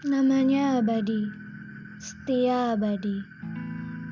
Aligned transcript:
Namanya 0.00 0.80
abadi, 0.80 1.28
setia 2.00 2.72
abadi. 2.72 3.28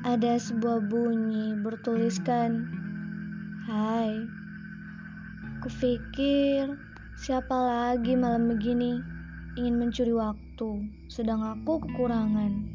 Ada 0.05 0.37
sebuah 0.37 0.85
bunyi 0.85 1.57
bertuliskan, 1.57 2.69
Hai, 3.65 4.29
kupikir 5.65 6.77
siapa 7.17 7.57
lagi 7.57 8.13
malam 8.13 8.53
begini 8.53 9.01
ingin 9.57 9.81
mencuri 9.81 10.13
waktu, 10.13 10.85
sedang 11.09 11.41
aku 11.41 11.81
kekurangan. 11.81 12.69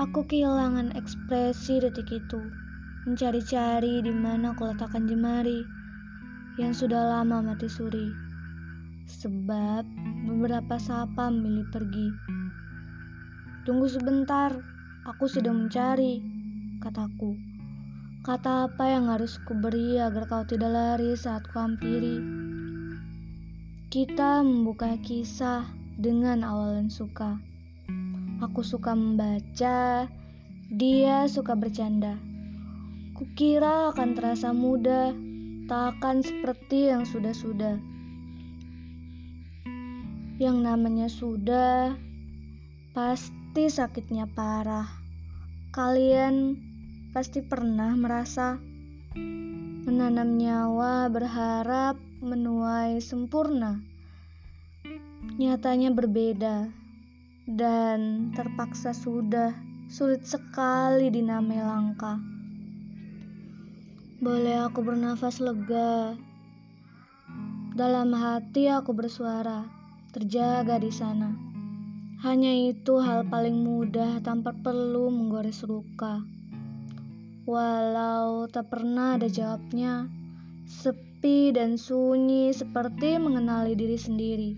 Aku 0.00 0.24
kehilangan 0.24 0.96
ekspresi 0.96 1.84
detik 1.84 2.08
itu, 2.08 2.40
mencari-cari 3.04 4.00
di 4.00 4.16
mana 4.16 4.56
aku 4.56 4.64
letakkan 4.64 5.04
jemari 5.04 5.68
yang 6.56 6.72
sudah 6.72 7.20
lama 7.20 7.52
mati 7.52 7.68
suri. 7.68 8.31
Sebab 9.06 9.82
beberapa 10.26 10.78
sapa 10.78 11.30
memilih 11.30 11.66
pergi. 11.74 12.08
Tunggu 13.62 13.86
sebentar, 13.86 14.54
aku 15.06 15.30
sedang 15.30 15.66
mencari, 15.66 16.22
kataku. 16.82 17.38
Kata 18.22 18.70
apa 18.70 18.86
yang 18.86 19.10
harus 19.10 19.38
kuberi 19.46 19.98
agar 19.98 20.30
kau 20.30 20.46
tidak 20.46 20.70
lari 20.70 21.18
saat 21.18 21.42
kuhampiri? 21.50 22.22
Kita 23.90 24.46
membuka 24.46 24.94
kisah 25.02 25.66
dengan 25.98 26.46
awalan 26.46 26.86
suka. 26.86 27.38
Aku 28.42 28.62
suka 28.62 28.94
membaca, 28.94 30.06
dia 30.70 31.18
suka 31.26 31.54
bercanda. 31.54 32.18
Kukira 33.18 33.92
akan 33.92 34.18
terasa 34.18 34.50
mudah, 34.50 35.14
tak 35.70 35.98
akan 35.98 36.24
seperti 36.24 36.90
yang 36.90 37.06
sudah-sudah. 37.06 37.91
Yang 40.42 40.58
namanya 40.58 41.06
sudah, 41.06 41.94
pasti 42.90 43.70
sakitnya 43.70 44.26
parah. 44.26 44.90
Kalian 45.70 46.58
pasti 47.14 47.46
pernah 47.46 47.94
merasa 47.94 48.58
menanam 49.86 50.34
nyawa 50.34 51.06
berharap 51.14 51.94
menuai 52.18 52.98
sempurna. 52.98 53.86
Nyatanya 55.38 55.94
berbeda 55.94 56.74
dan 57.46 58.34
terpaksa 58.34 58.98
sudah 58.98 59.54
sulit 59.86 60.26
sekali 60.26 61.06
dinamai 61.06 61.62
langka. 61.62 62.18
Boleh 64.18 64.66
aku 64.66 64.82
bernafas 64.82 65.38
lega. 65.38 66.18
Dalam 67.78 68.10
hati 68.10 68.66
aku 68.66 68.90
bersuara 68.90 69.81
terjaga 70.12 70.76
di 70.76 70.92
sana. 70.92 71.32
Hanya 72.20 72.52
itu 72.52 73.00
hal 73.00 73.24
paling 73.32 73.64
mudah 73.64 74.20
tanpa 74.20 74.52
perlu 74.52 75.08
menggores 75.08 75.64
luka. 75.64 76.20
Walau 77.48 78.46
tak 78.46 78.68
pernah 78.68 79.16
ada 79.16 79.26
jawabnya, 79.26 80.06
sepi 80.68 81.50
dan 81.56 81.80
sunyi 81.80 82.52
seperti 82.52 83.16
mengenali 83.18 83.72
diri 83.72 83.98
sendiri. 83.98 84.50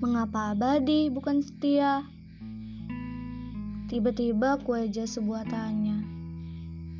Mengapa 0.00 0.56
abadi 0.56 1.10
bukan 1.12 1.42
setia? 1.42 2.06
Tiba-tiba 3.90 4.62
ku 4.62 4.72
aja 4.78 5.02
sebuah 5.02 5.50
tanya. 5.50 5.98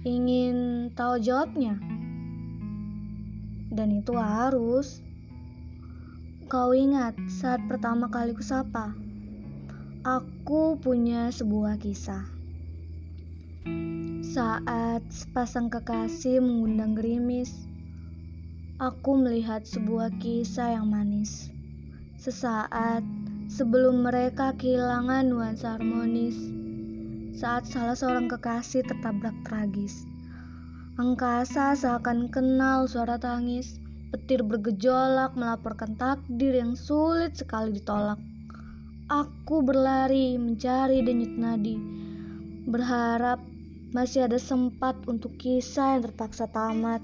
Ingin 0.02 0.91
tahu 0.92 1.22
jawabnya? 1.22 1.78
Dan 3.70 4.02
itu 4.02 4.12
harus 4.18 5.00
Kau 6.51 6.75
ingat 6.75 7.15
saat 7.31 7.62
pertama 7.70 8.11
kali 8.11 8.35
kusapa? 8.35 8.91
Aku 10.02 10.74
punya 10.83 11.30
sebuah 11.30 11.79
kisah. 11.79 12.27
Saat 14.27 15.07
sepasang 15.14 15.70
kekasih 15.70 16.42
mengundang 16.42 16.98
gerimis, 16.98 17.55
aku 18.83 19.14
melihat 19.14 19.63
sebuah 19.63 20.11
kisah 20.19 20.74
yang 20.74 20.91
manis. 20.91 21.55
Sesaat 22.19 23.07
sebelum 23.47 24.03
mereka 24.03 24.51
kehilangan 24.58 25.30
nuansa 25.30 25.79
harmonis, 25.79 26.35
saat 27.30 27.63
salah 27.70 27.95
seorang 27.95 28.27
kekasih 28.27 28.83
tertabrak 28.83 29.39
tragis. 29.47 30.03
Angkasa 30.98 31.79
seakan 31.79 32.27
kenal 32.27 32.91
suara 32.91 33.23
tangis 33.23 33.80
Petir 34.11 34.43
bergejolak 34.43 35.39
melaporkan 35.39 35.95
takdir 35.95 36.59
yang 36.59 36.75
sulit 36.75 37.39
sekali 37.39 37.79
ditolak. 37.79 38.19
Aku 39.07 39.63
berlari 39.63 40.35
mencari 40.35 40.98
denyut 41.03 41.35
nadi, 41.39 41.79
berharap 42.67 43.39
masih 43.95 44.27
ada 44.27 44.39
sempat 44.39 44.98
untuk 45.07 45.35
kisah 45.39 45.98
yang 45.98 46.11
terpaksa 46.11 46.51
tamat. 46.51 47.03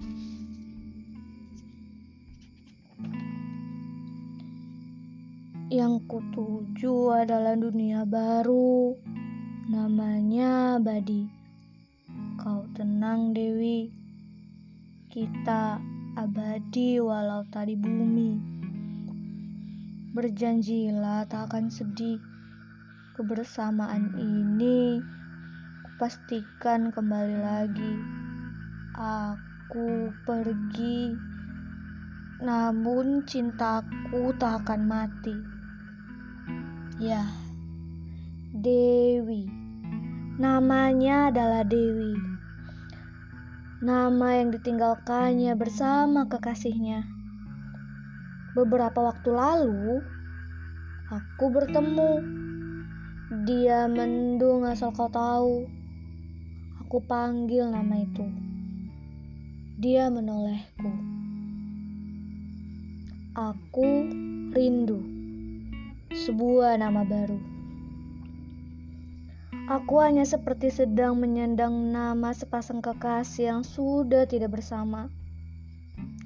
Yang 5.70 6.06
kutuju 6.10 7.26
adalah 7.26 7.58
dunia 7.58 8.02
baru, 8.02 8.94
namanya 9.70 10.78
Badi. 10.78 11.26
Kau 12.38 12.66
tenang 12.74 13.34
Dewi, 13.34 13.90
kita 15.10 15.82
abadi 16.16 16.96
walau 16.96 17.44
tadi 17.52 17.76
bumi. 17.76 18.40
Berjanjilah 20.16 21.28
tak 21.28 21.52
akan 21.52 21.68
sedih. 21.68 22.16
Kebersamaan 23.20 24.16
ini 24.16 24.96
kupastikan 25.84 26.88
kembali 26.88 27.36
lagi. 27.36 27.94
Aku 28.96 30.08
pergi, 30.24 31.12
namun 32.40 33.28
cintaku 33.28 34.32
tak 34.40 34.64
akan 34.64 34.88
mati. 34.88 35.36
Ya, 36.96 37.28
Dewi. 38.56 39.52
Namanya 40.40 41.28
adalah 41.28 41.60
Dewi 41.60 42.35
nama 43.76 44.40
yang 44.40 44.56
ditinggalkannya 44.56 45.52
bersama 45.52 46.24
kekasihnya. 46.32 47.04
Beberapa 48.56 49.04
waktu 49.04 49.30
lalu, 49.36 50.00
aku 51.12 51.44
bertemu. 51.52 52.12
Dia 53.44 53.84
mendung 53.84 54.64
asal 54.64 54.96
kau 54.96 55.12
tahu. 55.12 55.68
Aku 56.86 57.04
panggil 57.04 57.68
nama 57.68 58.00
itu. 58.00 58.24
Dia 59.76 60.08
menolehku. 60.08 60.92
Aku 63.36 64.08
rindu. 64.56 65.04
Sebuah 66.16 66.80
nama 66.80 67.04
baru. 67.04 67.55
Aku 69.66 70.02
hanya 70.02 70.26
seperti 70.26 70.74
sedang 70.74 71.22
menyandang 71.22 71.94
nama 71.94 72.34
sepasang 72.34 72.82
kekasih 72.82 73.50
yang 73.50 73.62
sudah 73.62 74.26
tidak 74.26 74.58
bersama 74.58 75.06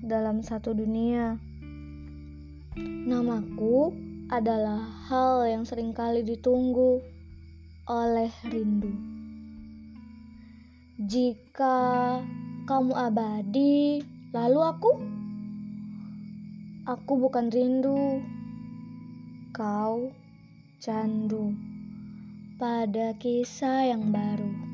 dalam 0.01 0.41
satu 0.41 0.73
dunia. 0.73 1.37
Namaku 2.81 3.93
adalah 4.33 4.89
hal 5.09 5.45
yang 5.49 5.65
sering 5.69 5.93
kali 5.93 6.25
ditunggu 6.25 7.05
oleh 7.89 8.33
rindu. 8.49 8.93
Jika 11.01 12.21
kamu 12.65 12.93
abadi, 12.93 14.05
lalu 14.33 14.61
aku? 14.65 14.93
Aku 16.89 17.13
bukan 17.21 17.53
rindu, 17.53 18.25
kau 19.53 20.09
candu 20.81 21.70
pada 22.61 23.17
kisah 23.17 23.89
yang 23.89 24.13
baru. 24.13 24.70